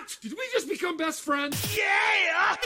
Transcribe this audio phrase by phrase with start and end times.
[0.00, 0.16] What?
[0.22, 1.76] Did we just become best friends?
[1.76, 2.56] Yeah!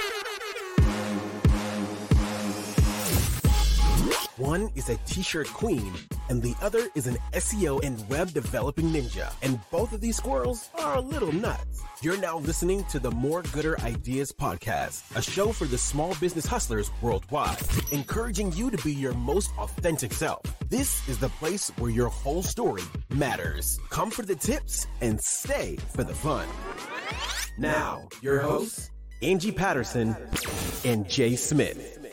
[4.36, 5.92] One is a t-shirt queen,
[6.28, 9.32] and the other is an SEO and web developing ninja.
[9.42, 11.82] And both of these squirrels are a little nuts.
[12.02, 16.46] You're now listening to the More Gooder Ideas podcast, a show for the small business
[16.46, 17.58] hustlers worldwide,
[17.90, 20.42] encouraging you to be your most authentic self.
[20.68, 23.78] This is the place where your whole story matters.
[23.90, 26.46] Come for the tips and stay for the fun.
[27.58, 28.90] Now, your hosts,
[29.22, 30.16] Angie Patterson
[30.84, 32.03] and Jay Smith.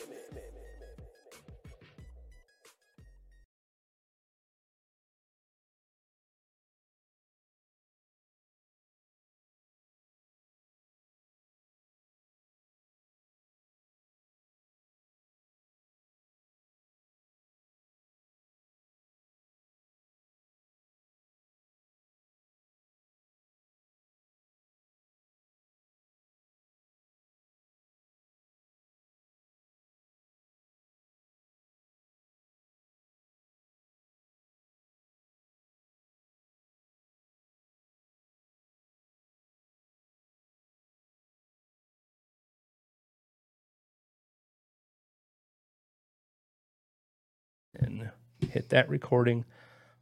[48.49, 49.45] Hit that recording.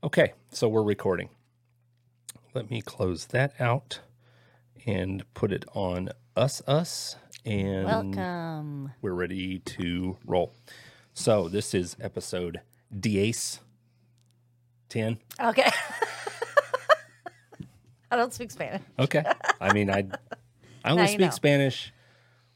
[0.03, 1.29] Okay, so we're recording.
[2.53, 3.99] Let me close that out
[4.85, 8.91] and put it on us us and Welcome.
[9.01, 10.53] we're ready to roll.
[11.13, 12.61] So this is episode
[12.97, 13.59] DACE
[14.89, 15.19] 10.
[15.39, 15.69] Okay.
[18.11, 18.81] I don't speak Spanish.
[18.97, 19.23] Okay.
[19.61, 20.07] I mean I
[20.83, 21.29] I only speak know.
[21.29, 21.93] Spanish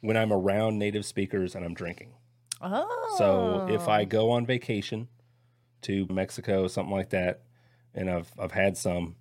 [0.01, 2.13] when I'm around native speakers and I'm drinking.
[2.61, 3.15] Oh.
[3.17, 5.09] So if I go on vacation
[5.83, 7.41] to Mexico, something like that,
[7.93, 9.15] and I've I've had some,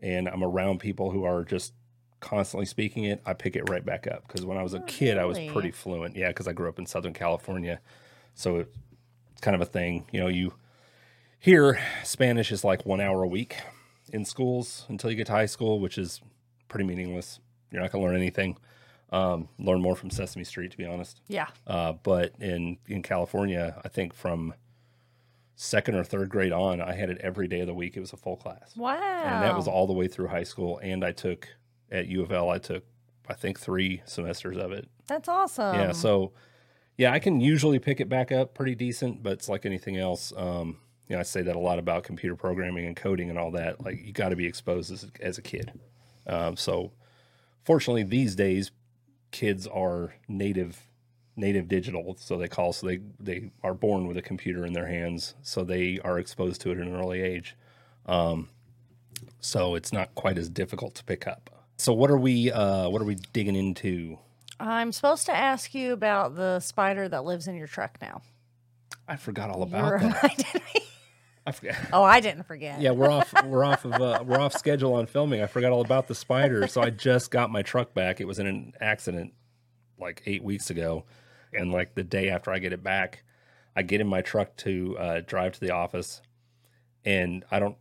[0.00, 1.72] and I'm around people who are just
[2.20, 4.26] constantly speaking it, I pick it right back up.
[4.26, 6.16] Because when I was a kid, I was pretty fluent.
[6.16, 7.80] Yeah, because I grew up in Southern California,
[8.34, 8.56] so
[9.32, 10.06] it's kind of a thing.
[10.12, 10.52] You know, you
[11.38, 13.56] here Spanish is like one hour a week
[14.12, 16.20] in schools until you get to high school, which is
[16.68, 17.40] pretty meaningless.
[17.70, 18.58] You're not gonna learn anything.
[19.12, 21.20] Um, learn more from Sesame Street, to be honest.
[21.26, 21.48] yeah.
[21.66, 24.54] Uh, but in in California, I think from
[25.62, 27.94] second or third grade on, I had it every day of the week.
[27.94, 28.94] It was a full class, Wow.
[28.94, 30.78] and that was all the way through high school.
[30.82, 31.48] And I took
[31.90, 32.84] at U of L, I took
[33.28, 34.88] I think three semesters of it.
[35.06, 35.74] That's awesome.
[35.76, 36.32] yeah, so
[36.96, 40.32] yeah, I can usually pick it back up pretty decent, but it's like anything else.
[40.36, 40.78] Um,
[41.08, 43.84] you know, I say that a lot about computer programming and coding and all that.
[43.84, 45.72] Like you got to be exposed as, as a kid.
[46.26, 46.92] Um, so
[47.64, 48.70] fortunately, these days,
[49.30, 50.86] kids are native
[51.40, 52.72] native digital, so they call.
[52.72, 56.60] So they they are born with a computer in their hands, so they are exposed
[56.62, 57.56] to it at an early age.
[58.06, 58.48] Um,
[59.40, 61.50] so it's not quite as difficult to pick up.
[61.78, 64.18] So what are we uh, what are we digging into?
[64.60, 68.20] I'm supposed to ask you about the spider that lives in your truck now.
[69.08, 70.64] I forgot all You about that.
[71.46, 71.76] I forgot.
[71.92, 72.80] Oh, I didn't forget.
[72.80, 73.32] Yeah, we're off.
[73.44, 73.94] We're off of.
[73.94, 75.42] Uh, we're off schedule on filming.
[75.42, 76.66] I forgot all about the spider.
[76.68, 78.20] So I just got my truck back.
[78.20, 79.32] It was in an accident
[79.98, 81.04] like eight weeks ago,
[81.52, 83.24] and like the day after I get it back,
[83.74, 86.20] I get in my truck to uh, drive to the office,
[87.04, 87.76] and I don't.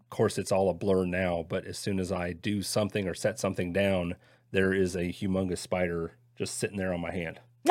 [0.00, 1.46] Of course, it's all a blur now.
[1.48, 4.16] But as soon as I do something or set something down,
[4.50, 7.40] there is a humongous spider just sitting there on my hand.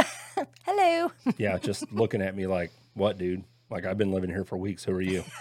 [0.66, 1.12] Hello.
[1.38, 3.44] Yeah, just looking at me like, "What, dude?
[3.70, 4.84] Like I've been living here for weeks.
[4.86, 5.24] Who are you?"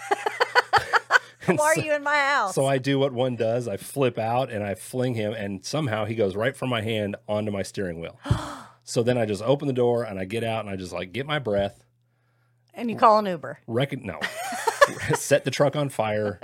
[1.45, 2.53] Why are you in my house?
[2.53, 3.67] So I do what one does.
[3.67, 7.15] I flip out and I fling him, and somehow he goes right from my hand
[7.27, 8.19] onto my steering wheel.
[8.89, 11.13] so then I just open the door and I get out and I just like
[11.13, 11.83] get my breath,
[12.73, 13.59] and you call an Uber.
[13.67, 14.19] reckon no,
[15.15, 16.39] set the truck on fire,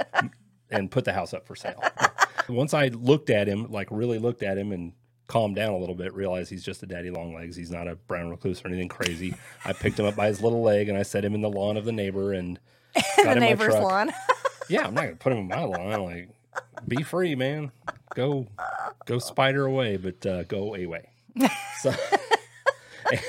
[0.70, 1.84] and put the house up for sale.
[2.48, 4.94] Once I looked at him, like really looked at him and
[5.26, 7.56] calmed down a little bit, realized he's just a daddy long legs.
[7.56, 9.34] He's not a brown recluse or anything crazy.
[9.66, 11.78] I picked him up by his little leg and I set him in the lawn
[11.78, 12.60] of the neighbor and
[13.24, 14.14] the neighbor's lawn.
[14.70, 16.04] Yeah, I'm not gonna put him in my lawn.
[16.04, 16.30] Like,
[16.88, 17.72] be free, man.
[18.14, 18.46] Go,
[19.06, 21.10] go spider away, but uh, go away.
[21.82, 21.94] So,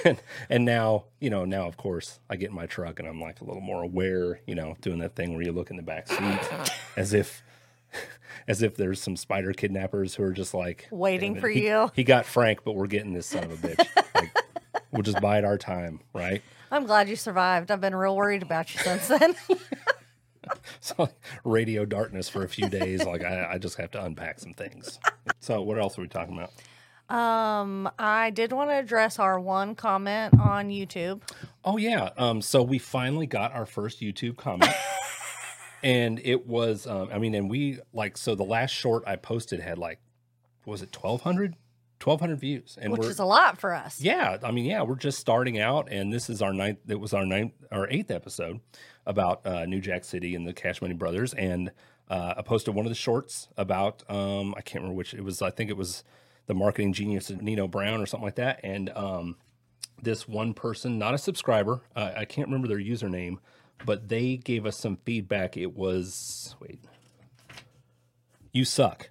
[0.05, 3.21] and and now you know now of course I get in my truck and I'm
[3.21, 4.41] like a little more aware.
[4.47, 7.43] You know, doing that thing where you look in the back seat as if.
[8.49, 12.05] As if there's some spider kidnappers who are just like Waiting for he- you." He
[12.05, 14.15] got Frank, but we're getting this son of a bitch.
[14.15, 14.31] Like,
[14.93, 16.43] we'll just bide our time, right?
[16.71, 17.71] I'm glad you survived.
[17.71, 19.35] I've been real worried about you since then.
[20.81, 21.15] So like,
[21.45, 23.05] radio darkness for a few days.
[23.05, 25.01] Like I, I just have to unpack some things.
[25.41, 26.53] So what else are we talking about?
[27.09, 31.23] Um, I did want to address our one comment on YouTube.
[31.65, 32.11] Oh yeah.
[32.17, 32.43] Um.
[32.43, 34.73] So we finally got our first YouTube comment,
[35.83, 36.87] and it was.
[36.87, 37.09] Um.
[37.13, 40.01] I mean, and we like so the last short I posted had like,
[40.65, 41.55] was it twelve hundred
[42.03, 44.01] 1,200 views, and which is a lot for us.
[44.01, 46.79] yeah, I mean, yeah, we're just starting out, and this is our ninth.
[46.89, 48.61] It was our ninth, our eighth episode
[49.07, 51.73] about uh, New Jack City and the Cash Money Brothers, and
[52.09, 55.41] uh, I posted one of the shorts about um, I can't remember which it was.
[55.41, 56.05] I think it was
[56.47, 59.37] the marketing genius of Nino Brown or something like that, and um,
[60.03, 63.39] this one person, not a subscriber, uh, I can't remember their username,
[63.85, 65.57] but they gave us some feedback.
[65.57, 66.81] It was wait,
[68.53, 69.11] you suck.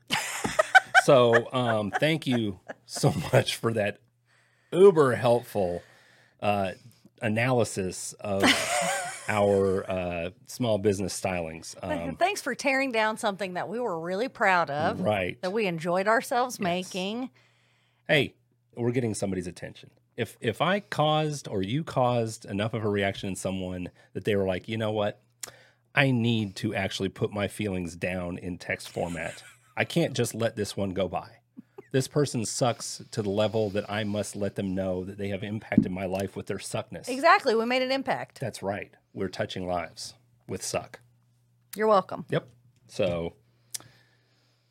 [1.03, 3.99] so um, thank you so much for that
[4.71, 5.81] uber helpful
[6.41, 6.71] uh,
[7.21, 8.43] analysis of
[9.27, 11.75] our uh, small business stylings.
[11.81, 15.39] Um, Thanks for tearing down something that we were really proud of, right.
[15.41, 17.29] that we enjoyed ourselves making.
[18.07, 18.35] Hey,
[18.75, 19.89] we're getting somebody's attention.
[20.17, 24.35] If if I caused or you caused enough of a reaction in someone that they
[24.35, 25.21] were like, you know what,
[25.93, 29.43] I need to actually put my feelings down in text format.
[29.77, 31.29] I can't just let this one go by.
[31.95, 35.43] This person sucks to the level that I must let them know that they have
[35.45, 37.07] impacted my life with their suckness.
[37.07, 37.55] Exactly.
[37.55, 38.41] We made an impact.
[38.41, 38.91] That's right.
[39.13, 40.13] We're touching lives
[40.45, 40.99] with suck.
[41.73, 42.25] You're welcome.
[42.29, 42.49] Yep.
[42.89, 43.35] So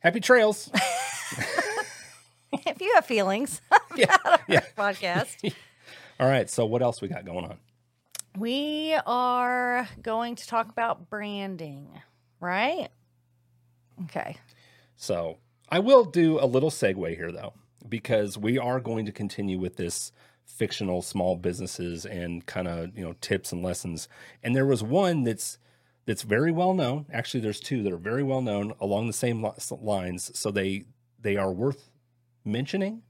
[0.00, 0.70] happy trails.
[2.52, 3.62] if you have feelings,
[3.96, 4.18] yeah.
[4.46, 4.60] Yeah.
[4.76, 5.50] podcast.
[6.20, 6.50] All right.
[6.50, 7.56] So what else we got going on?
[8.36, 11.88] We are going to talk about branding,
[12.38, 12.90] right?
[14.02, 14.36] Okay.
[14.96, 15.38] So
[15.74, 17.52] I will do a little segue here though,
[17.88, 20.12] because we are going to continue with this
[20.46, 24.08] fictional small businesses and kind of you know tips and lessons.
[24.40, 25.58] And there was one that's
[26.06, 27.06] that's very well known.
[27.12, 29.44] Actually, there's two that are very well known along the same
[29.80, 30.30] lines.
[30.38, 30.84] So they
[31.20, 31.90] they are worth
[32.44, 33.02] mentioning,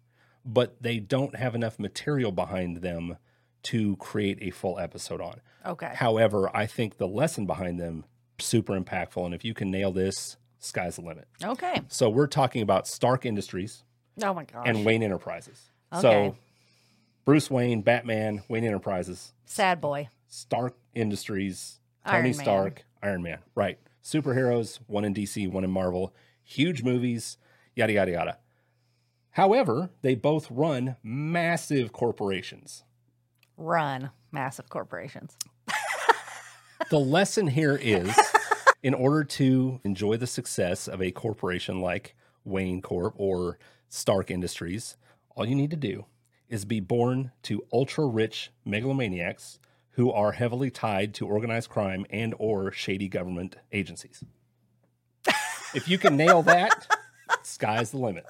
[0.43, 3.19] but they don't have enough material behind them
[3.65, 5.43] to create a full episode on.
[5.67, 5.93] Okay.
[5.97, 8.07] However, I think the lesson behind them
[8.39, 11.29] super impactful, and if you can nail this, sky's the limit.
[11.43, 11.81] Okay.
[11.89, 13.85] So we're talking about Stark Industries
[14.23, 14.65] Oh my gosh.
[14.67, 15.71] and Wayne Enterprises.
[15.93, 16.01] Okay.
[16.03, 16.37] So
[17.25, 20.09] Bruce Wayne, Batman, Wayne Enterprises, Sad boy.
[20.27, 22.35] Stark Industries, Tony Iron Man.
[22.35, 23.39] Stark, Iron Man.
[23.55, 23.79] Right.
[24.03, 26.13] Superheroes, one in DC, one in Marvel,
[26.43, 27.39] huge movies,
[27.75, 28.39] yada, yada, yada.
[29.31, 32.85] However, they both run massive corporations.
[33.57, 34.11] Run.
[34.31, 35.37] Massive corporations.
[36.91, 38.15] the lesson here is
[38.85, 42.15] in order to enjoy the success of a corporation like
[42.45, 43.59] Wayne Corp or
[43.89, 44.99] Stark Industries,
[45.35, 46.05] all you need to do
[46.51, 49.59] is be born to ultra rich megalomaniacs
[49.93, 54.23] who are heavily tied to organized crime and or shady government agencies.
[55.75, 56.87] if you can nail that,
[57.43, 58.27] sky's the limit.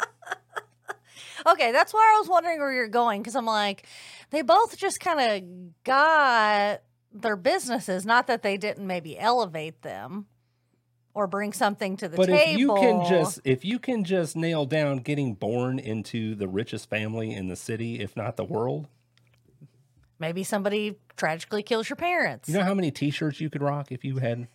[1.47, 3.89] Okay, that's why I was wondering where you're going because I'm like,
[4.31, 8.07] they both just kind of got their businesses.
[8.07, 10.27] Not that they didn't maybe elevate them
[11.15, 12.41] or bring something to the But table.
[12.53, 16.91] if you can just if you can just nail down getting born into the richest
[16.91, 18.89] family in the city, if not the world,
[20.19, 22.49] maybe somebody tragically kills your parents.
[22.49, 24.49] You know how many T-shirts you could rock if you had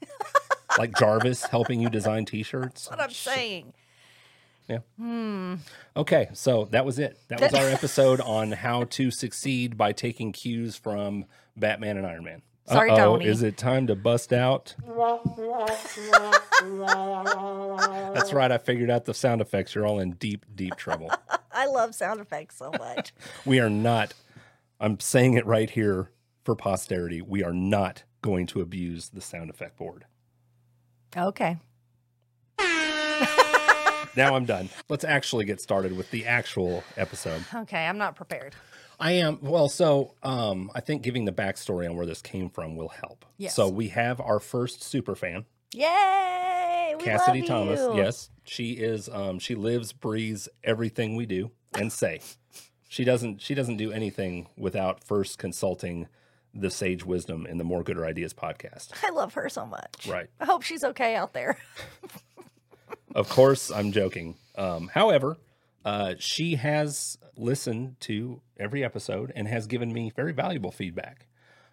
[0.77, 2.85] like Jarvis helping you design T-shirts?
[2.85, 3.73] That's what I'm saying.
[4.67, 4.79] Yeah.
[4.97, 5.55] Hmm.
[5.97, 7.17] Okay, so that was it.
[7.29, 11.25] That was our episode on how to succeed by taking cues from
[11.57, 12.41] Batman and Iron Man.
[12.69, 13.25] Sorry, Uh-oh, Tony.
[13.25, 14.75] Is it time to bust out?
[18.13, 18.51] That's right.
[18.51, 19.73] I figured out the sound effects.
[19.73, 21.11] You're all in deep, deep trouble.
[21.51, 23.13] I love sound effects so much.
[23.45, 24.13] we are not.
[24.79, 26.11] I'm saying it right here
[26.43, 27.21] for posterity.
[27.21, 30.05] We are not going to abuse the sound effect board.
[31.17, 31.57] okay.
[34.15, 34.69] Now I'm done.
[34.89, 37.43] Let's actually get started with the actual episode.
[37.53, 38.55] Okay, I'm not prepared.
[38.99, 42.75] I am well, so um, I think giving the backstory on where this came from
[42.75, 43.25] will help.
[43.37, 43.55] Yes.
[43.55, 46.95] So we have our first super fan, Yay!
[46.97, 47.79] We Cassidy Thomas.
[47.95, 49.07] Yes, she is.
[49.07, 52.19] Um, she lives, breathes everything we do and say.
[52.89, 53.41] she doesn't.
[53.41, 56.07] She doesn't do anything without first consulting
[56.53, 58.89] the sage wisdom in the More Gooder Ideas podcast.
[59.03, 60.07] I love her so much.
[60.09, 60.27] Right.
[60.39, 61.57] I hope she's okay out there.
[63.15, 64.35] Of course, I'm joking.
[64.55, 65.35] Um, however,
[65.85, 71.27] uh, she has listened to every episode and has given me very valuable feedback.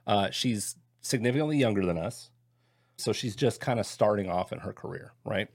[0.07, 2.31] Uh, she's significantly younger than us,
[2.97, 5.49] so she's just kind of starting off in her career, right?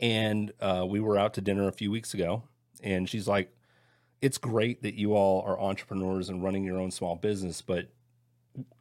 [0.00, 2.44] And uh, we were out to dinner a few weeks ago,
[2.82, 3.52] and she's like,
[4.22, 7.88] "It's great that you all are entrepreneurs and running your own small business, but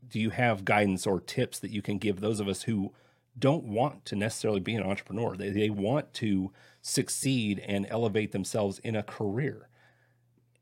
[0.08, 2.94] do you have guidance or tips that you can give those of us who
[3.38, 5.36] don't want to necessarily be an entrepreneur.
[5.36, 6.52] They, they want to
[6.82, 9.70] succeed and elevate themselves in a career.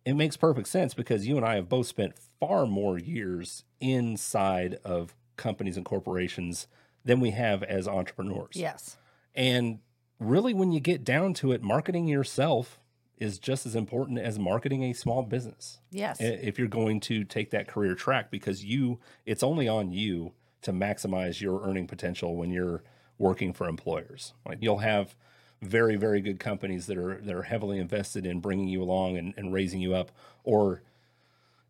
[0.03, 4.77] It makes perfect sense because you and I have both spent far more years inside
[4.83, 6.67] of companies and corporations
[7.03, 8.55] than we have as entrepreneurs.
[8.55, 8.97] yes.
[9.33, 9.79] And
[10.19, 12.79] really, when you get down to it, marketing yourself
[13.17, 15.79] is just as important as marketing a small business.
[15.91, 16.17] Yes.
[16.19, 20.33] If you're going to take that career track, because you, it's only on you
[20.65, 22.83] to maximize your earning potential when you're
[23.17, 24.33] working for employers.
[24.45, 25.15] Like you'll have
[25.61, 29.33] very, very good companies that are that are heavily invested in bringing you along and,
[29.37, 30.11] and raising you up,
[30.43, 30.83] or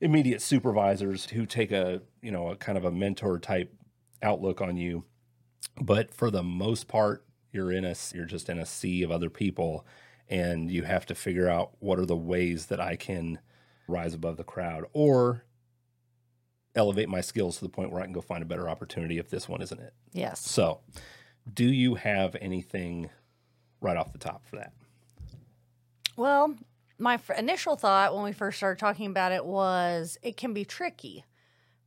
[0.01, 3.73] immediate supervisors who take a you know a kind of a mentor type
[4.21, 5.03] outlook on you
[5.79, 9.29] but for the most part you're in a you're just in a sea of other
[9.29, 9.85] people
[10.29, 13.39] and you have to figure out what are the ways that I can
[13.87, 15.45] rise above the crowd or
[16.75, 19.29] elevate my skills to the point where I can go find a better opportunity if
[19.29, 19.93] this one isn't it.
[20.13, 20.39] yes.
[20.39, 20.81] So,
[21.51, 23.09] do you have anything
[23.81, 24.73] right off the top for that?
[26.17, 26.55] Well,
[26.97, 30.65] my f- initial thought when we first started talking about it was it can be
[30.65, 31.23] tricky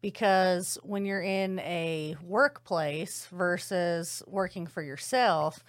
[0.01, 5.65] because when you're in a workplace versus working for yourself,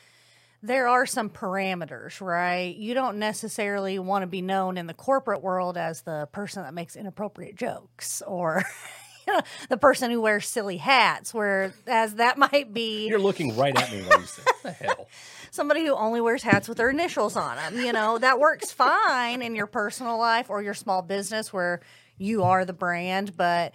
[0.61, 2.75] there are some parameters, right?
[2.75, 6.73] You don't necessarily want to be known in the corporate world as the person that
[6.73, 8.63] makes inappropriate jokes or
[9.69, 14.01] the person who wears silly hats, whereas that might be You're looking right at me
[14.01, 15.07] when you say, "What the hell?"
[15.51, 17.77] somebody who only wears hats with their initials on them.
[17.83, 21.81] You know, that works fine in your personal life or your small business where
[22.17, 23.73] you are the brand, but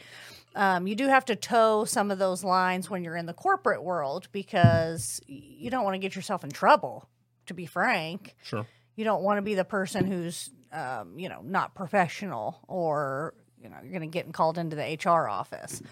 [0.55, 3.83] um, you do have to toe some of those lines when you're in the corporate
[3.83, 7.09] world because you don't want to get yourself in trouble,
[7.47, 8.37] to be frank.
[8.43, 8.67] Sure.
[8.97, 13.71] You don't want to be the person who's, um, you know, not professional or, you
[13.71, 15.83] know, you're going to get called into the HR office.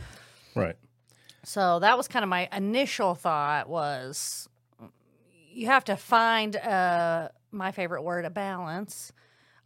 [0.54, 0.76] Right.
[1.44, 4.48] So that was kind of my initial thought was
[5.50, 9.12] you have to find uh, my favorite word, a balance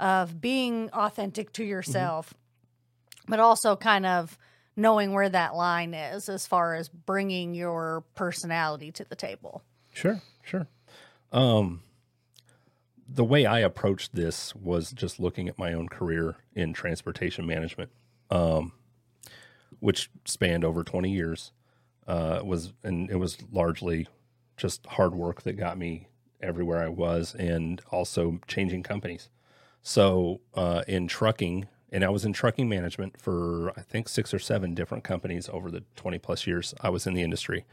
[0.01, 2.33] of being authentic to yourself,
[3.29, 4.39] but also kind of
[4.77, 9.63] knowing where that line is as far as bringing your personality to the table.
[9.93, 10.67] Sure, sure.
[11.33, 11.83] Um,
[13.09, 17.91] the way I approached this was just looking at my own career in transportation management,
[18.31, 18.73] um,
[19.81, 21.53] which spanned over 20 years.
[22.07, 24.07] Uh, was and it was largely
[24.57, 26.07] just hard work that got me
[26.41, 29.29] everywhere I was, and also changing companies.
[29.83, 34.39] So uh, in trucking, and I was in trucking management for I think six or
[34.39, 37.65] seven different companies over the 20 plus years I was in the industry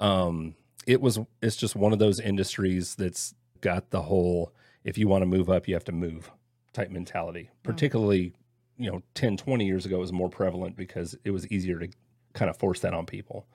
[0.00, 0.54] um,
[0.86, 4.52] it was it's just one of those industries that's got the whole
[4.84, 6.30] if you want to move up you have to move
[6.74, 7.50] type mentality.
[7.62, 8.34] Particularly
[8.76, 11.88] you know 10 20 years ago it was more prevalent because it was easier to
[12.34, 13.46] kind of force that on people.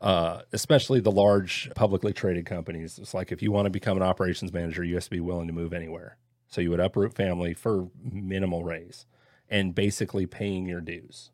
[0.00, 2.98] Uh, especially the large publicly traded companies.
[2.98, 5.48] It's like if you want to become an operations manager you have to be willing
[5.48, 6.16] to move anywhere.
[6.46, 9.06] So you would uproot family for minimal raise
[9.50, 11.30] and basically paying your dues.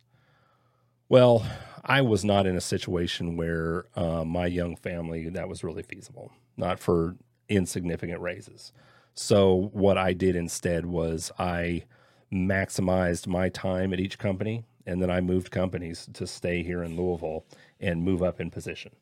[1.10, 1.44] Well,
[1.84, 6.32] I was not in a situation where uh, my young family that was really feasible,
[6.56, 7.16] not for
[7.50, 8.72] insignificant raises.
[9.14, 11.84] So what I did instead was I
[12.32, 16.96] maximized my time at each company, and then I moved companies to stay here in
[16.96, 17.44] Louisville
[17.80, 18.92] and move up in position.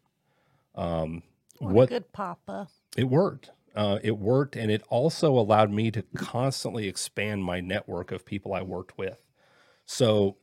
[0.75, 1.23] Um,
[1.59, 2.69] What, good papa.
[2.97, 3.51] it worked.
[3.77, 8.53] Uh, it worked, and it also allowed me to constantly expand my network of people
[8.55, 9.23] I worked with.
[9.85, 10.37] So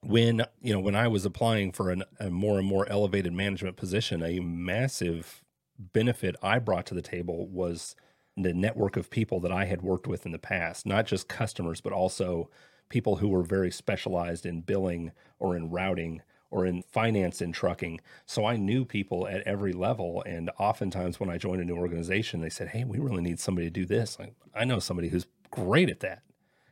[0.00, 3.76] when you know when I was applying for an, a more and more elevated management
[3.76, 5.43] position, a massive
[5.78, 7.96] benefit I brought to the table was
[8.36, 11.80] the network of people that I had worked with in the past, not just customers,
[11.80, 12.50] but also
[12.88, 18.00] people who were very specialized in billing or in routing or in finance and trucking.
[18.26, 20.22] So I knew people at every level.
[20.24, 23.66] And oftentimes when I joined a new organization, they said, Hey, we really need somebody
[23.66, 24.18] to do this.
[24.18, 26.22] Like, I know somebody who's great at that.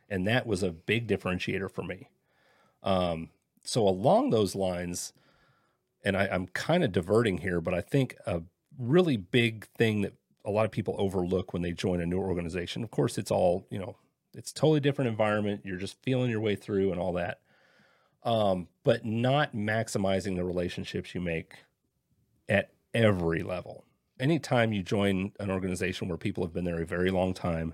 [0.09, 2.09] And that was a big differentiator for me.
[2.81, 3.29] Um,
[3.63, 5.13] so along those lines,
[6.03, 8.43] and I, I'm kind of diverting here, but I think a
[8.77, 10.13] really big thing that
[10.45, 12.83] a lot of people overlook when they join a new organization.
[12.83, 13.95] Of course, it's all you know,
[14.33, 15.61] it's totally different environment.
[15.63, 17.39] You're just feeling your way through and all that,
[18.23, 21.55] um, but not maximizing the relationships you make
[22.49, 23.85] at every level.
[24.19, 27.73] Anytime you join an organization where people have been there a very long time,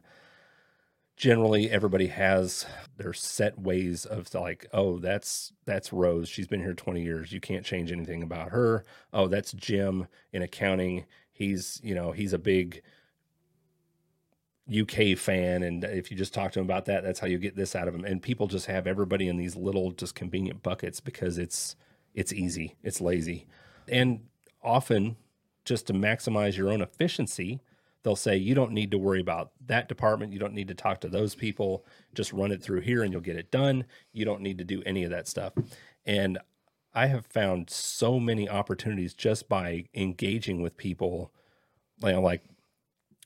[1.19, 6.29] generally everybody has their set ways of like oh that's that's rose.
[6.29, 7.33] She's been here 20 years.
[7.33, 8.85] You can't change anything about her.
[9.11, 11.05] Oh that's jim in accounting.
[11.31, 12.81] He's you know he's a big
[14.81, 17.55] uk fan and if you just talk to him about that that's how you get
[17.55, 18.05] this out of him.
[18.05, 21.75] And people just have everybody in these little just convenient buckets because it's
[22.13, 22.77] it's easy.
[22.81, 23.45] It's lazy.
[23.89, 24.21] And
[24.63, 25.17] often
[25.65, 27.59] just to maximize your own efficiency
[28.03, 30.33] they'll say you don't need to worry about that department.
[30.33, 31.85] You don't need to talk to those people.
[32.13, 33.85] Just run it through here and you'll get it done.
[34.13, 35.53] You don't need to do any of that stuff.
[36.05, 36.37] And
[36.95, 41.31] i have found so many opportunities just by engaging with people
[42.03, 42.43] you know, like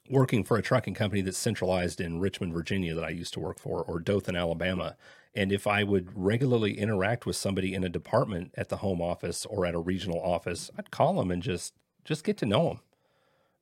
[0.10, 3.60] working for a trucking company that's centralized in Richmond, Virginia, that I used to work
[3.60, 4.98] for, or Dothan, Alabama.
[5.34, 9.46] And if I would regularly interact with somebody in a department at the home office
[9.46, 12.80] or at a regional office, I'd call them and just just get to know them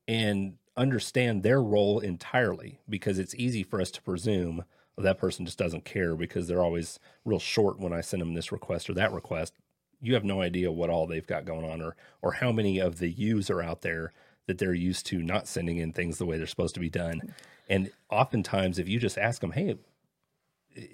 [0.08, 4.64] and understand their role entirely because it's easy for us to presume
[4.96, 8.34] well, that person just doesn't care because they're always real short when I send them
[8.34, 9.54] this request or that request.
[10.00, 12.98] You have no idea what all they've got going on or or how many of
[12.98, 14.12] the yous are out there
[14.46, 17.22] that they're used to not sending in things the way they're supposed to be done.
[17.68, 19.78] And oftentimes if you just ask them, "Hey,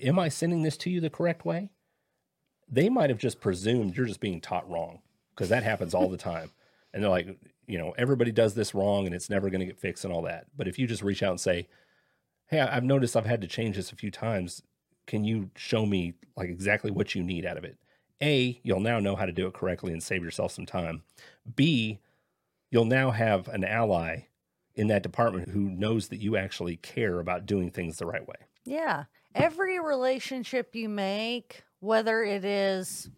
[0.02, 1.70] am I sending this to you the correct way?"
[2.70, 6.18] They might have just presumed you're just being taught wrong because that happens all the
[6.18, 6.52] time.
[6.92, 9.78] And they're like, you know, everybody does this wrong and it's never going to get
[9.78, 10.46] fixed and all that.
[10.56, 11.68] But if you just reach out and say,
[12.46, 14.62] hey, I've noticed I've had to change this a few times.
[15.06, 17.76] Can you show me like exactly what you need out of it?
[18.22, 21.02] A, you'll now know how to do it correctly and save yourself some time.
[21.54, 22.00] B,
[22.70, 24.26] you'll now have an ally
[24.74, 28.36] in that department who knows that you actually care about doing things the right way.
[28.64, 29.04] Yeah.
[29.34, 33.10] Every relationship you make, whether it is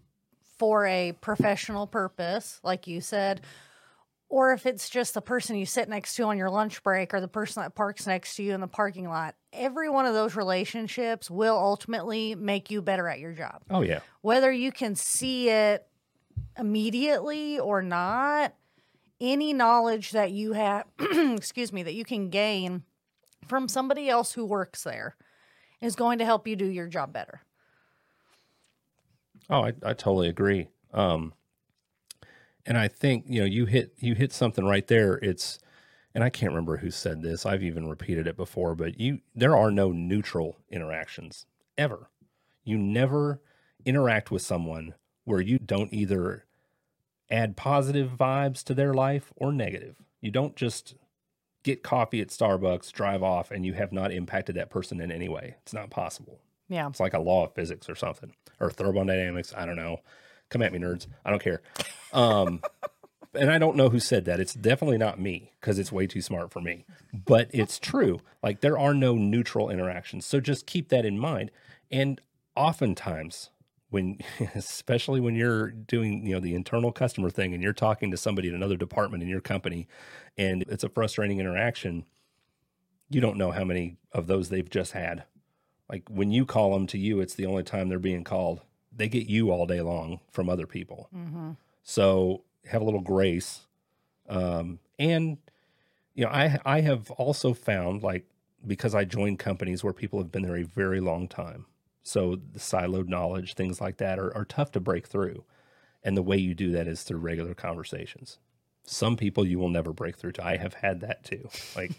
[0.61, 3.40] for a professional purpose, like you said,
[4.29, 7.21] or if it's just the person you sit next to on your lunch break or
[7.23, 10.37] the person that parks next to you in the parking lot, every one of those
[10.37, 13.62] relationships will ultimately make you better at your job.
[13.71, 14.00] Oh, yeah.
[14.21, 15.87] Whether you can see it
[16.59, 18.52] immediately or not,
[19.19, 22.83] any knowledge that you have, excuse me, that you can gain
[23.49, 25.17] from somebody else who works there
[25.81, 27.40] is going to help you do your job better.
[29.50, 30.69] Oh, I, I totally agree.
[30.95, 31.35] Um,
[32.66, 35.14] and I think you know you hit you hit something right there.
[35.16, 35.59] It's
[36.14, 37.47] and I can't remember who said this.
[37.47, 42.11] I've even repeated it before, but you there are no neutral interactions ever.
[42.64, 43.42] You never
[43.85, 46.45] interact with someone where you don't either
[47.30, 49.97] add positive vibes to their life or negative.
[50.21, 50.95] You don't just
[51.62, 55.28] get coffee at Starbucks, drive off, and you have not impacted that person in any
[55.28, 55.56] way.
[55.63, 56.41] It's not possible.
[56.71, 56.89] Yeah.
[56.89, 59.52] It's like a law of physics or something, or thermodynamics.
[59.54, 59.99] I don't know.
[60.49, 61.06] Come at me, nerds.
[61.25, 61.61] I don't care.
[62.13, 62.63] Um,
[63.35, 64.41] and I don't know who said that.
[64.41, 66.87] It's definitely not me because it's way too smart for me.
[67.13, 68.21] But it's true.
[68.43, 70.25] Like there are no neutral interactions.
[70.25, 71.50] So just keep that in mind.
[71.91, 72.21] And
[72.54, 73.50] oftentimes,
[73.91, 74.19] when
[74.54, 78.49] especially when you're doing you know the internal customer thing and you're talking to somebody
[78.49, 79.87] in another department in your company
[80.39, 82.04] and it's a frustrating interaction
[83.11, 85.25] you don't know how many of those they've just had
[85.91, 88.63] like when you call them to you it's the only time they're being called.
[88.97, 91.09] They get you all day long from other people.
[91.83, 93.67] So have a little grace
[94.29, 95.39] um, and
[96.15, 98.26] you know i i have also found like
[98.67, 101.65] because i joined companies where people have been there a very long time
[102.03, 105.45] so the siloed knowledge things like that are, are tough to break through.
[106.03, 108.39] And the way you do that is through regular conversations
[108.84, 110.45] some people you will never break through to.
[110.45, 111.49] I have had that too.
[111.76, 111.93] Like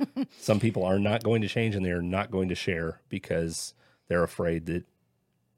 [0.38, 3.74] some people are not going to change and they're not going to share because
[4.08, 4.84] they're afraid that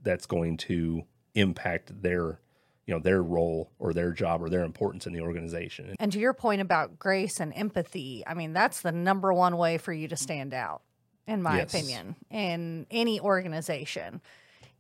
[0.03, 1.03] that's going to
[1.35, 2.41] impact their
[2.87, 5.95] you know their role or their job or their importance in the organization.
[6.01, 9.79] And to your point about grace and empathy, I mean, that's the number one way
[9.79, 10.83] for you to stand out,
[11.29, 11.73] in my Yes.
[11.73, 14.21] opinion, in any organization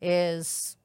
[0.03, 0.77] is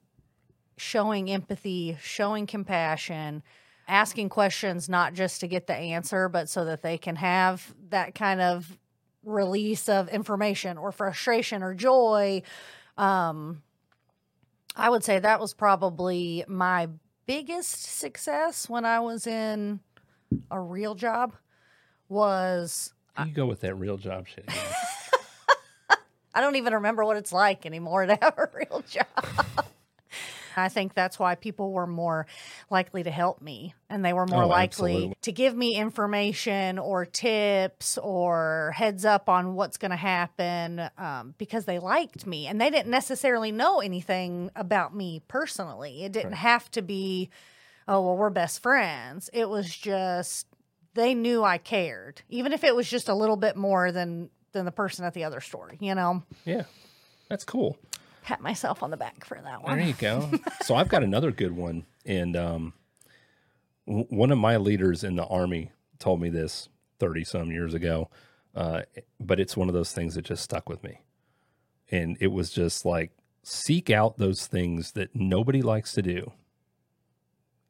[0.77, 3.41] showing empathy, showing compassion,
[3.87, 8.15] asking questions not just to get the answer, but so that they can have that
[8.15, 8.77] kind of
[9.23, 12.41] release of information or frustration or joy.
[12.97, 13.61] Um,
[14.75, 16.89] I would say that was probably my
[17.25, 19.79] biggest success when I was in
[20.51, 21.35] a real job
[22.09, 22.93] was
[23.23, 24.49] you go with that real job shit.
[26.33, 29.44] I don't even remember what it's like anymore to have a real job.
[30.57, 32.25] I think that's why people were more
[32.69, 35.17] likely to help me and they were more Oh, likely absolutely.
[35.21, 41.35] to give me information or tips or heads up on what's going to happen um,
[41.37, 46.03] because they liked me and they didn't necessarily know anything about me personally.
[46.03, 47.29] It didn't have to be,
[47.87, 49.29] oh, well, we're best friends.
[49.33, 50.47] It was just
[50.93, 54.63] they knew I cared, even if it was just a little bit more than than
[54.63, 55.73] the person at the other store.
[55.81, 56.63] You know, yeah
[57.27, 57.77] that's cool
[58.25, 59.77] pat myself on the back for that one.
[59.77, 60.31] There you go.
[60.63, 62.73] so I've got another good one, and um,
[63.87, 66.67] w- one of my leaders in the army told me this
[66.99, 68.09] thirty some years ago,
[68.55, 68.81] uh,
[69.19, 71.01] but it's one of those things that just stuck with me,
[71.91, 73.11] and it was just like
[73.43, 76.31] seek out those things that nobody likes to do,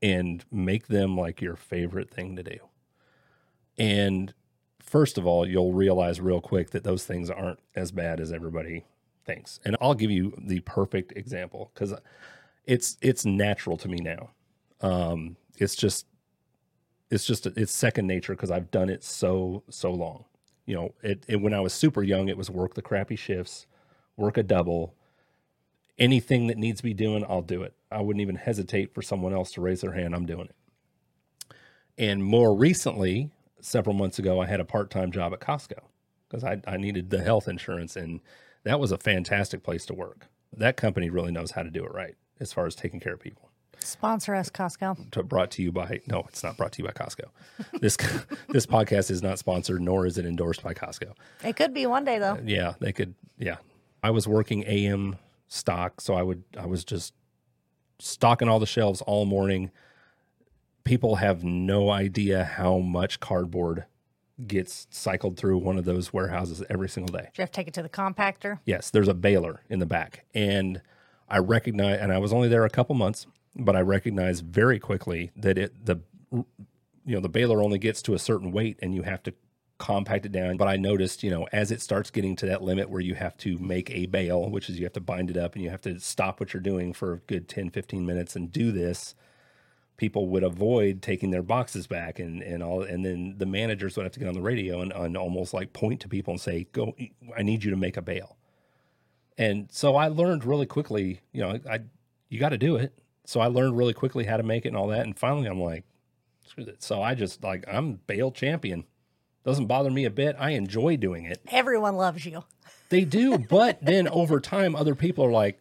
[0.02, 2.60] and make them like your favorite thing to do.
[3.78, 4.34] And
[4.82, 8.86] first of all, you'll realize real quick that those things aren't as bad as everybody
[9.26, 9.60] thinks.
[9.66, 11.94] And I'll give you the perfect example because
[12.66, 14.32] it's it's natural to me now.
[14.82, 16.06] Um, it's just
[17.10, 20.26] it's just it's second nature because I've done it so so long.
[20.66, 23.68] You know, it, it when I was super young, it was work the crappy shifts,
[24.18, 24.96] work a double.
[25.98, 27.74] Anything that needs to be doing, I'll do it.
[27.90, 30.14] I wouldn't even hesitate for someone else to raise their hand.
[30.14, 30.56] I'm doing it.
[31.98, 35.80] And more recently, several months ago, I had a part time job at Costco
[36.28, 38.20] because I, I needed the health insurance, and
[38.66, 40.28] that was a fantastic place to work.
[40.52, 43.22] That company really knows how to do it right as far as taking care of
[43.22, 43.50] people
[43.80, 45.12] Sponsor us, Costco.
[45.12, 47.26] to, brought to you by no, it's not brought to you by Costco.
[47.80, 47.98] This
[48.50, 51.14] this podcast is not sponsored, nor is it endorsed by Costco.
[51.44, 52.34] It could be one day though.
[52.34, 53.16] Uh, yeah, they could.
[53.38, 53.58] Yeah,
[54.02, 57.14] I was working AM stock, so I would I was just
[58.00, 59.72] stocking all the shelves all morning.
[60.84, 63.86] People have no idea how much cardboard
[64.48, 67.30] gets cycled through one of those warehouses every single day.
[67.34, 68.60] Do you have to take it to the compactor?
[68.66, 70.26] Yes, there's a baler in the back.
[70.34, 70.82] And
[71.30, 75.32] I recognize, and I was only there a couple months, but I recognized very quickly
[75.38, 75.98] that it, the,
[76.32, 76.46] you
[77.06, 79.34] know, the baler only gets to a certain weight and you have to
[79.78, 80.58] compact it down.
[80.58, 83.38] But I noticed, you know, as it starts getting to that limit where you have
[83.38, 85.82] to make a bale, which is you have to bind it up and you have
[85.82, 89.16] to stop what you're doing for a good 10, 15 minutes and do this,
[89.98, 94.04] people would avoid taking their boxes back and, and all and then the managers would
[94.04, 96.68] have to get on the radio and, and almost like point to people and say
[96.72, 96.94] go
[97.38, 98.38] i need you to make a bale.
[99.38, 101.80] And so i learned really quickly you know i
[102.30, 102.94] you got to do it.
[103.26, 105.62] So i learned really quickly how to make it and all that and finally i'm
[105.62, 105.84] like
[106.46, 108.86] screw it so i just like i'm bale champion.
[109.46, 110.36] Doesn't bother me a bit.
[110.40, 111.40] I enjoy doing it.
[111.52, 112.44] Everyone loves you.
[112.90, 115.60] they do, but then over time, other people are like,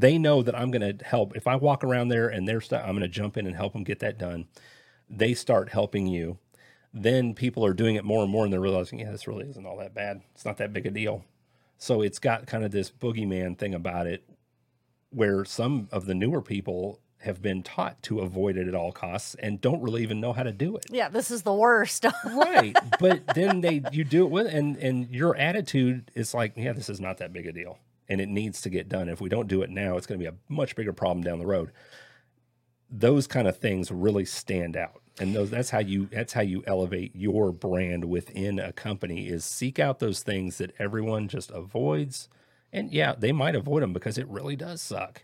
[0.00, 1.36] they know that I'm going to help.
[1.36, 3.72] If I walk around there and they're stuck, I'm going to jump in and help
[3.72, 4.46] them get that done.
[5.08, 6.38] They start helping you.
[6.92, 9.66] Then people are doing it more and more, and they're realizing, yeah, this really isn't
[9.66, 10.22] all that bad.
[10.34, 11.24] It's not that big a deal.
[11.76, 14.24] So it's got kind of this boogeyman thing about it,
[15.10, 19.34] where some of the newer people have been taught to avoid it at all costs
[19.36, 22.06] and don't really even know how to do it Yeah, this is the worst.
[22.24, 26.72] right but then they you do it with and and your attitude is like yeah
[26.72, 29.08] this is not that big a deal and it needs to get done.
[29.08, 31.38] If we don't do it now it's going to be a much bigger problem down
[31.38, 31.72] the road.
[32.90, 36.62] Those kind of things really stand out and those that's how you that's how you
[36.66, 42.28] elevate your brand within a company is seek out those things that everyone just avoids.
[42.72, 45.22] And yeah they might avoid them because it really does suck.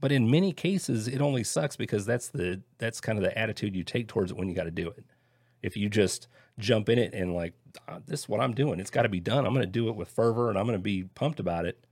[0.00, 3.74] But in many cases it only sucks because that's the that's kind of the attitude
[3.74, 5.04] you take towards it when you got to do it.
[5.62, 7.54] If you just jump in it and like
[7.88, 8.80] "Ah, this is what i'm doing.
[8.80, 9.46] It's got to be done.
[9.46, 11.84] I'm going to do it with fervor and i'm going to be pumped about it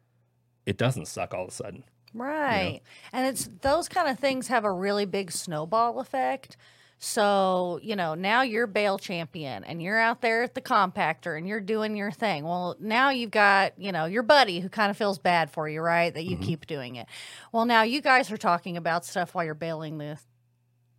[0.68, 2.80] it doesn't suck all of a sudden Right.
[3.12, 6.56] And it's those kind of things have a really big snowball effect.
[6.98, 11.46] So, you know, now you're bale champion and you're out there at the compactor and
[11.46, 12.44] you're doing your thing.
[12.44, 15.80] Well, now you've got, you know, your buddy who kind of feels bad for you,
[15.80, 16.12] right?
[16.12, 17.06] That you keep doing it.
[17.52, 20.18] Well, now you guys are talking about stuff while you're baling the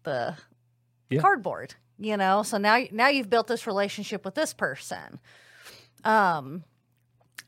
[0.03, 0.37] the
[1.09, 1.21] Yeah.
[1.21, 2.43] cardboard, you know?
[2.43, 5.19] So now now you've built this relationship with this person.
[6.05, 6.63] Um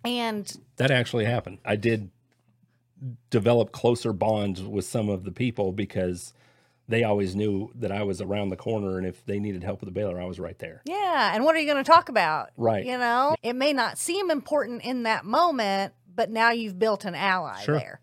[0.05, 2.09] and that actually happened i did
[3.29, 6.33] develop closer bonds with some of the people because
[6.87, 9.87] they always knew that i was around the corner and if they needed help with
[9.87, 12.49] the baler i was right there Yeah, and what are you going to talk about?
[12.57, 12.85] Right.
[12.85, 17.15] You know, it may not seem important in that moment, but now you've built an
[17.15, 17.77] ally Sure.
[17.77, 17.99] there.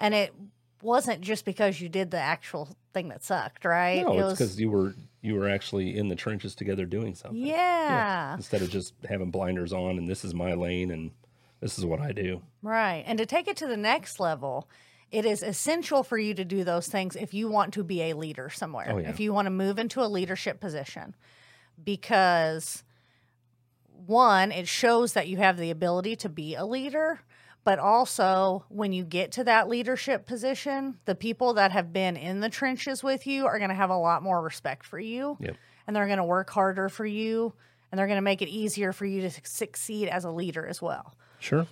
[0.00, 0.34] And it
[0.82, 4.04] wasn't just because you did the actual thing that sucked, right?
[4.04, 7.14] no it it's was because you were you were actually in the trenches together doing
[7.14, 11.10] something yeah, instead of just having blinders on and this is my lane and
[11.60, 13.04] this is what i do right.
[13.06, 14.68] And to take it to the next level,
[15.10, 18.14] it is essential for you to do those things if you want to be a
[18.14, 18.88] leader somewhere.
[18.90, 19.08] Oh, yeah.
[19.08, 21.14] If you want to move into a leadership position,
[21.82, 22.82] because
[24.06, 27.20] one, it shows that you have the ability to be a leader,
[27.64, 32.40] but also when you get to that leadership position, the people that have been in
[32.40, 35.56] the trenches with you are going to have a lot more respect for you Yep.
[35.86, 37.52] and they're going to work harder for you
[37.90, 40.80] and they're going to make it easier for you to succeed as a leader as
[40.82, 41.14] well.
[41.38, 41.66] Sure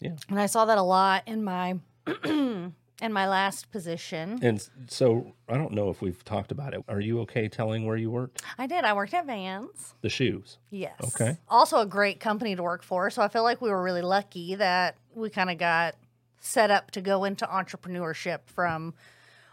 [0.00, 0.16] Yeah.
[0.28, 1.78] And I saw that a lot in my
[2.24, 4.38] in my last position.
[4.42, 7.96] and so i don't know if we've talked about it are you okay telling where
[7.96, 8.84] you worked I did.
[8.84, 9.94] I worked at Vans.
[10.00, 10.94] the shoes Yes.
[11.14, 11.36] Okay.
[11.48, 13.10] Also a great company to work for.
[13.10, 15.94] So I feel like we were really lucky that we kind of got
[16.40, 18.94] set up to go into entrepreneurship from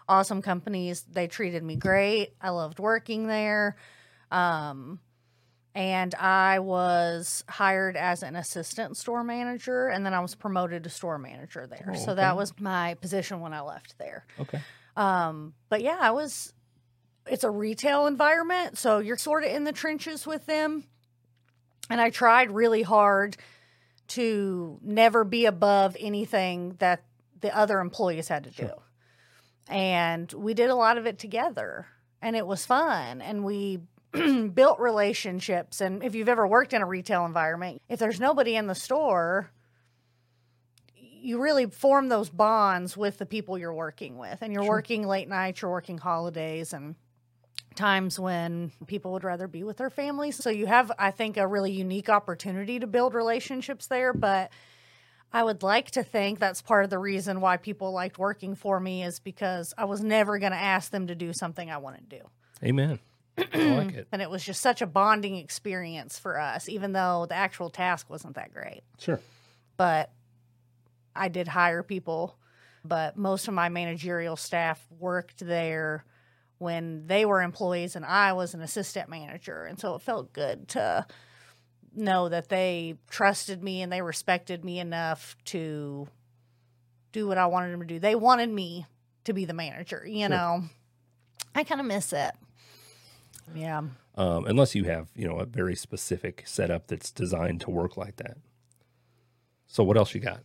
[0.08, 1.02] awesome companies.
[1.12, 2.34] They treated me great.
[2.42, 3.76] I loved working there.
[4.32, 5.00] Um,
[5.76, 10.90] and I was hired as an assistant store manager, and then I was promoted to
[10.90, 11.92] store manager there.
[11.94, 14.26] Oh, So that was my position when I left there.
[14.40, 14.62] okay
[14.96, 16.54] Um, but yeah, I was.
[17.26, 20.84] It's a retail environment, so you're sort of in the trenches with them.
[21.90, 23.38] And I tried really hard
[24.10, 27.04] to never be above anything that
[27.40, 28.70] the other employees had to do.
[29.68, 31.88] And we did a lot of it together,
[32.22, 33.22] and it was fun.
[33.22, 33.80] And we
[34.54, 35.82] built relationships.
[35.82, 39.52] And if you've ever worked in a retail environment, if there's nobody in the store,
[40.96, 44.42] you really form those bonds with the people you're working with.
[44.42, 46.96] And you're working late nights, you're working holidays, and
[47.76, 50.36] times when people would rather be with their families.
[50.36, 54.14] So you have, I think, a really unique opportunity to build relationships there.
[54.14, 54.52] But
[55.32, 58.80] I would like to think that's part of the reason why people liked working for
[58.80, 62.10] me is because I was never going to ask them to do something I wouldn't
[62.10, 62.20] do.
[62.64, 63.00] Amen.
[63.38, 64.08] Like it.
[64.12, 68.10] And it was just such a bonding experience for us, even though the actual task
[68.10, 68.82] wasn't that great.
[69.00, 69.20] Sure.
[69.78, 70.12] But
[71.16, 72.38] I did hire people,
[72.86, 76.06] but most of my managerial staff worked there
[76.60, 79.66] when they were employees and I was an assistant manager.
[79.66, 81.06] And so it felt good to
[81.96, 86.08] know that they trusted me and they respected me enough to
[87.12, 88.00] do what I wanted them to do.
[88.00, 88.86] They wanted me
[89.26, 90.64] to be the manager, you know.
[91.56, 92.32] I kind of miss it.
[93.56, 93.82] Yeah.
[94.16, 98.18] Um, unless you have, you know, a very specific setup that's designed to work like
[98.18, 98.38] that.
[99.68, 100.42] So what else you got?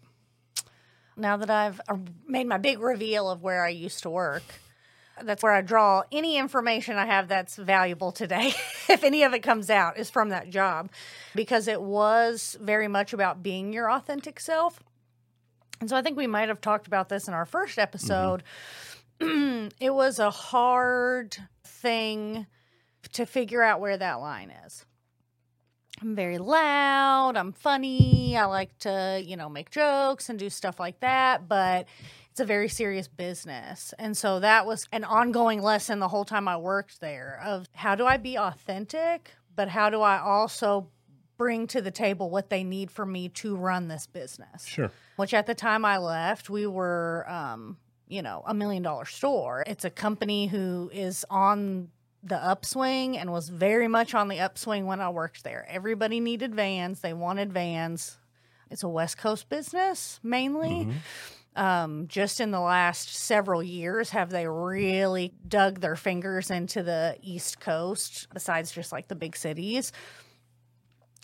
[1.18, 4.42] now that I've uh, made my big reveal of where I used to work,
[5.22, 8.54] that's where I draw any information I have that's valuable today,
[8.88, 10.90] if any of it comes out, is from that job
[11.34, 14.80] because it was very much about being your authentic self.
[15.80, 18.42] And so I think we might have talked about this in our first episode.
[19.20, 22.46] it was a hard thing
[23.12, 24.84] to figure out where that line is.
[26.00, 27.36] I'm very loud.
[27.36, 28.36] I'm funny.
[28.36, 31.48] I like to, you know, make jokes and do stuff like that.
[31.48, 31.86] But
[32.30, 33.92] it's a very serious business.
[33.98, 37.96] And so that was an ongoing lesson the whole time I worked there of how
[37.96, 40.88] do I be authentic, but how do I also
[41.36, 44.66] bring to the table what they need for me to run this business?
[44.66, 44.92] Sure.
[45.16, 49.64] which at the time I left, we were, um, you know, a million dollar store.
[49.66, 51.88] It's a company who is on
[52.22, 55.66] the upswing and was very much on the upswing when I worked there.
[55.68, 58.18] Everybody needed vans, they wanted vans.
[58.70, 60.88] It's a West Coast business mainly.
[61.56, 67.16] Um, just in the last several years, have they really dug their fingers into the
[67.20, 69.90] East Coast, besides just like the big cities?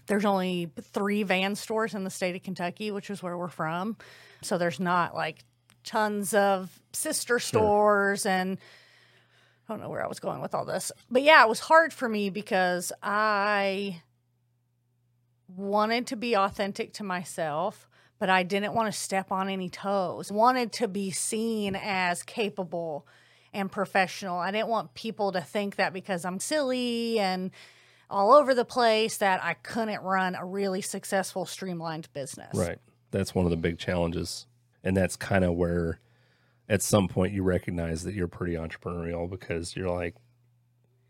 [0.07, 3.97] there's only three van stores in the state of Kentucky, which is where we're from.
[4.43, 5.45] So there's not like
[5.85, 8.59] tons of sister stores and
[9.69, 10.93] I don't know where I was going with all this.
[11.11, 14.03] But yeah, it was hard for me because I
[15.49, 20.31] wanted to be authentic to myself, but I didn't want to step on any toes.
[20.31, 23.07] Wanted to be seen as capable
[23.53, 24.39] and professional.
[24.39, 27.51] I didn't want people to think that because I'm silly and
[28.11, 32.55] all over the place that I couldn't run a really successful streamlined business.
[32.55, 32.79] Right.
[33.13, 34.47] That's one of the big challenges.
[34.83, 36.01] And that's kind of where
[36.69, 40.15] at some point you recognize that you're pretty entrepreneurial because you're like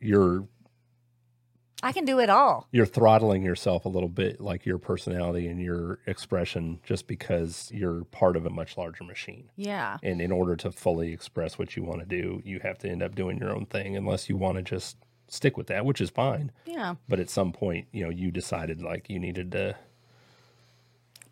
[0.00, 0.46] you're
[1.82, 2.66] I can do it all.
[2.72, 8.04] you're throttling yourself a little bit like your personality and your expression just because you're
[8.04, 9.50] part of a much larger machine.
[9.56, 9.98] Yeah.
[10.02, 13.02] And in order to fully express what you want to do, you have to end
[13.02, 14.96] up doing your own thing unless you want to just
[15.28, 16.52] stick with that, which is fine.
[16.64, 16.94] Yeah.
[17.06, 19.76] But at some point, you know, you decided like you needed to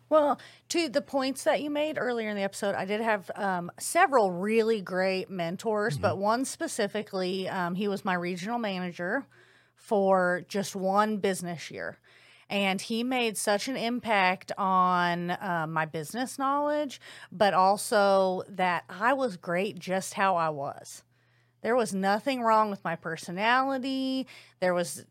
[0.09, 0.39] Well,
[0.69, 4.31] to the points that you made earlier in the episode, I did have um, several
[4.31, 9.25] really great mentors, but one specifically, um, he was my regional manager
[9.75, 11.97] for just one business year.
[12.49, 19.13] And he made such an impact on uh, my business knowledge, but also that I
[19.13, 21.03] was great just how I was.
[21.63, 24.27] There was nothing wrong with my personality.
[24.59, 25.05] There was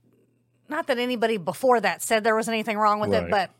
[0.69, 3.25] not that anybody before that said there was anything wrong with Right.
[3.25, 3.51] it, but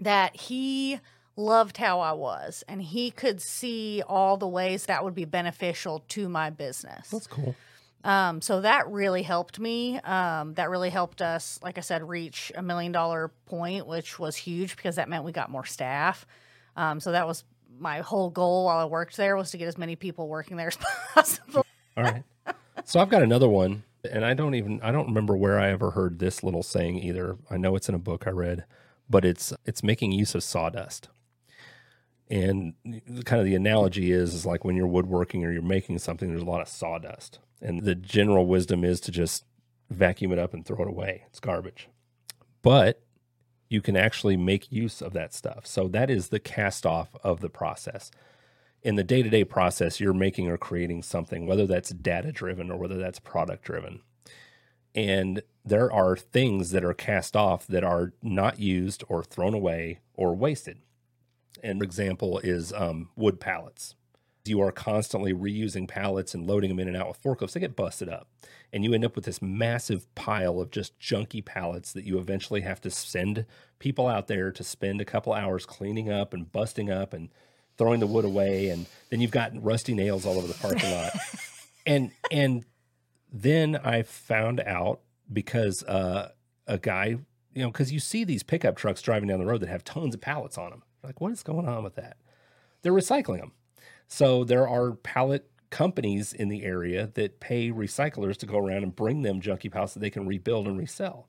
[0.00, 1.00] that he
[1.36, 6.04] loved how I was and he could see all the ways that would be beneficial
[6.08, 7.08] to my business.
[7.10, 7.54] That's cool.
[8.02, 9.98] Um, so that really helped me.
[9.98, 14.36] Um, that really helped us, like I said, reach a million dollar point, which was
[14.36, 16.26] huge because that meant we got more staff.
[16.76, 17.44] Um, so that was
[17.78, 20.68] my whole goal while I worked there was to get as many people working there
[20.68, 20.78] as
[21.14, 21.66] possible.
[21.96, 22.22] All right.
[22.84, 25.90] so I've got another one, and I don't even I don't remember where I ever
[25.90, 27.36] heard this little saying either.
[27.50, 28.64] I know it's in a book I read,
[29.10, 31.08] but it's it's making use of sawdust.
[32.30, 32.74] And
[33.24, 36.42] kind of the analogy is is like when you're woodworking or you're making something, there's
[36.42, 39.44] a lot of sawdust, and the general wisdom is to just
[39.90, 41.24] vacuum it up and throw it away.
[41.26, 41.88] It's garbage,
[42.62, 43.02] but
[43.68, 45.66] you can actually make use of that stuff.
[45.66, 48.10] So that is the cast off of the process
[48.82, 52.70] in the day to day process, you're making or creating something, whether that's data driven
[52.70, 54.00] or whether that's product driven.
[54.94, 60.00] And there are things that are cast off that are not used or thrown away
[60.14, 60.78] or wasted.
[61.62, 63.94] An example is um, wood pallets.
[64.46, 67.76] you are constantly reusing pallets and loading them in and out with forklifts, they get
[67.76, 68.26] busted up.
[68.72, 72.62] And you end up with this massive pile of just junky pallets that you eventually
[72.62, 73.44] have to send
[73.78, 77.28] people out there to spend a couple hours cleaning up and busting up and
[77.76, 78.70] throwing the wood away.
[78.70, 81.12] And then you've got rusty nails all over the parking lot.
[81.86, 82.64] and and
[83.32, 85.00] then I found out
[85.32, 86.30] because uh,
[86.66, 87.16] a guy,
[87.54, 90.14] you know, because you see these pickup trucks driving down the road that have tons
[90.14, 90.82] of pallets on them.
[91.02, 92.16] Like, what is going on with that?
[92.82, 93.52] They're recycling them.
[94.06, 98.94] So there are pallet companies in the area that pay recyclers to go around and
[98.94, 101.28] bring them junky pallets that they can rebuild and resell.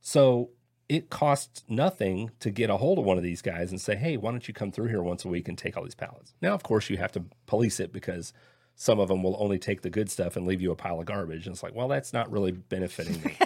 [0.00, 0.50] So
[0.88, 4.16] it costs nothing to get a hold of one of these guys and say, hey,
[4.16, 6.34] why don't you come through here once a week and take all these pallets?
[6.42, 8.32] Now, of course, you have to police it because
[8.80, 11.04] some of them will only take the good stuff and leave you a pile of
[11.04, 11.46] garbage.
[11.46, 13.36] And it's like, well, that's not really benefiting me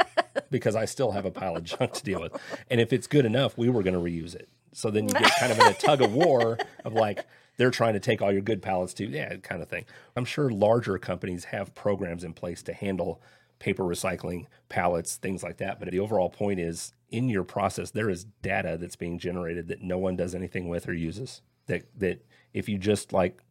[0.50, 2.34] because I still have a pile of junk to deal with.
[2.70, 4.48] And if it's good enough, we were going to reuse it.
[4.72, 7.26] So then you get kind of in a tug of war of like,
[7.58, 9.04] they're trying to take all your good pallets too.
[9.04, 9.84] Yeah, kind of thing.
[10.16, 13.20] I'm sure larger companies have programs in place to handle
[13.58, 15.78] paper recycling, pallets, things like that.
[15.80, 19.82] But the overall point is in your process, there is data that's being generated that
[19.82, 21.42] no one does anything with or uses.
[21.66, 22.24] That that
[22.54, 23.42] if you just like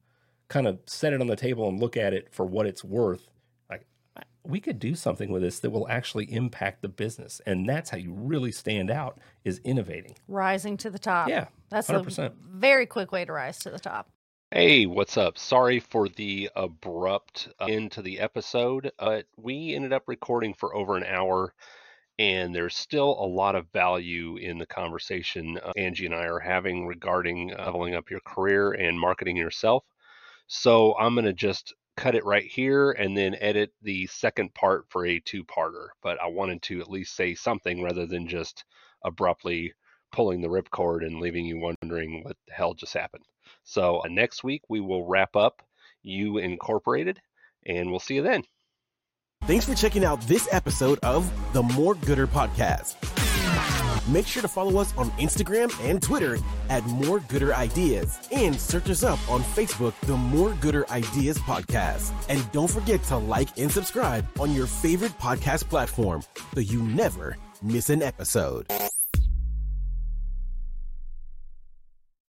[0.50, 3.30] kind of set it on the table and look at it for what it's worth,
[3.70, 3.86] like
[4.44, 7.42] we could do something with this that will actually impact the business.
[7.46, 10.16] And that's how you really stand out is innovating.
[10.28, 11.30] Rising to the top.
[11.30, 11.48] Yeah.
[11.70, 12.18] That's 100%.
[12.28, 14.10] a very quick way to rise to the top.
[14.52, 15.38] Hey, what's up?
[15.38, 20.74] Sorry for the abrupt uh, end to the episode, but we ended up recording for
[20.74, 21.54] over an hour,
[22.18, 26.40] and there's still a lot of value in the conversation uh, Angie and I are
[26.40, 29.84] having regarding uh, leveling up your career and marketing yourself.
[30.48, 34.86] So I'm going to just cut it right here and then edit the second part
[34.90, 35.88] for a two parter.
[36.02, 38.64] But I wanted to at least say something rather than just
[39.04, 39.74] abruptly
[40.12, 43.26] pulling the ripcord and leaving you wondering what the hell just happened.
[43.64, 45.62] So uh, next week we will wrap up
[46.02, 47.20] You Incorporated,
[47.66, 48.44] and we'll see you then.
[49.44, 52.96] Thanks for checking out this episode of the More Gooder Podcast.
[54.08, 56.38] Make sure to follow us on Instagram and Twitter
[56.70, 62.14] at More Gooder Ideas and search us up on Facebook, the More Gooder Ideas Podcast.
[62.30, 67.36] And don't forget to like and subscribe on your favorite podcast platform so you never
[67.62, 68.68] miss an episode.